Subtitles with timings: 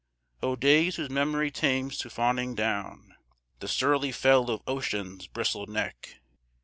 [0.41, 3.13] O days whose memory tames to fawning down
[3.59, 6.17] The surly fell of Ocean's bristled neck!